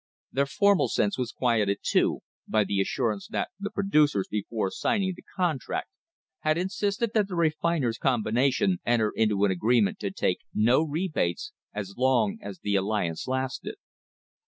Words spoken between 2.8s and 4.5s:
assurance that the producers